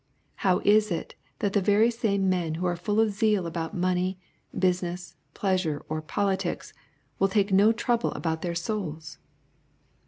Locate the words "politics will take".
6.01-7.53